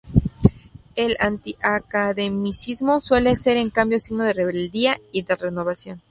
[0.95, 5.99] El anti-academicismo suele ser, en cambio, signo de rebeldía y de renovación.